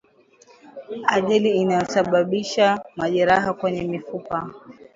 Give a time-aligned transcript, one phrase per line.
[1.07, 4.51] Ajali inayosababisha majeraha kwenye mifupa